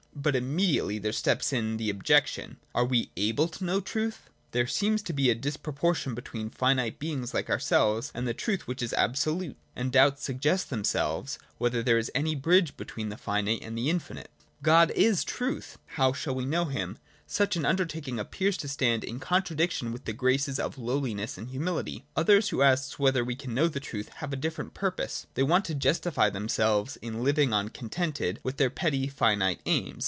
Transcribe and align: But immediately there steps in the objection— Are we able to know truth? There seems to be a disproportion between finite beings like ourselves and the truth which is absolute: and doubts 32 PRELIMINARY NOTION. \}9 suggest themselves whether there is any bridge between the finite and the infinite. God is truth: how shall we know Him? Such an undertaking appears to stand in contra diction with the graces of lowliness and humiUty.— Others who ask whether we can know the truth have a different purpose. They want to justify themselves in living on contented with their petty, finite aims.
But 0.13 0.35
immediately 0.35 0.99
there 0.99 1.13
steps 1.13 1.53
in 1.53 1.77
the 1.77 1.89
objection— 1.89 2.57
Are 2.75 2.85
we 2.85 3.09
able 3.15 3.47
to 3.47 3.63
know 3.63 3.79
truth? 3.79 4.29
There 4.51 4.67
seems 4.67 5.01
to 5.03 5.13
be 5.13 5.29
a 5.29 5.35
disproportion 5.35 6.13
between 6.13 6.49
finite 6.49 6.99
beings 6.99 7.33
like 7.33 7.49
ourselves 7.49 8.11
and 8.13 8.27
the 8.27 8.33
truth 8.33 8.67
which 8.67 8.83
is 8.83 8.93
absolute: 8.93 9.55
and 9.73 9.89
doubts 9.89 10.27
32 10.27 10.41
PRELIMINARY 10.41 10.53
NOTION. 10.57 10.59
\}9 10.59 10.61
suggest 10.61 10.69
themselves 10.69 11.39
whether 11.57 11.81
there 11.81 11.97
is 11.97 12.11
any 12.13 12.35
bridge 12.35 12.75
between 12.75 13.07
the 13.07 13.17
finite 13.17 13.61
and 13.63 13.75
the 13.77 13.89
infinite. 13.89 14.29
God 14.61 14.91
is 14.91 15.23
truth: 15.23 15.77
how 15.95 16.11
shall 16.11 16.35
we 16.35 16.45
know 16.45 16.65
Him? 16.65 16.97
Such 17.25 17.55
an 17.55 17.65
undertaking 17.65 18.19
appears 18.19 18.57
to 18.57 18.67
stand 18.67 19.03
in 19.05 19.19
contra 19.19 19.55
diction 19.55 19.93
with 19.93 20.03
the 20.05 20.13
graces 20.13 20.59
of 20.59 20.77
lowliness 20.77 21.37
and 21.37 21.47
humiUty.— 21.49 22.03
Others 22.17 22.49
who 22.49 22.61
ask 22.61 22.99
whether 22.99 23.23
we 23.23 23.35
can 23.37 23.53
know 23.53 23.69
the 23.69 23.79
truth 23.79 24.09
have 24.15 24.33
a 24.33 24.35
different 24.35 24.73
purpose. 24.75 25.25
They 25.35 25.41
want 25.43 25.63
to 25.65 25.73
justify 25.73 26.29
themselves 26.29 26.97
in 26.97 27.23
living 27.23 27.53
on 27.53 27.69
contented 27.69 28.39
with 28.43 28.57
their 28.57 28.69
petty, 28.69 29.07
finite 29.07 29.61
aims. 29.65 29.99